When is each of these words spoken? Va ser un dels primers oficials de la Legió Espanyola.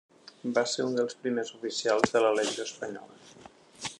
Va 0.57 0.61
ser 0.71 0.85
un 0.85 0.95
dels 0.99 1.19
primers 1.25 1.53
oficials 1.59 2.15
de 2.17 2.25
la 2.25 2.33
Legió 2.41 2.69
Espanyola. 2.71 3.49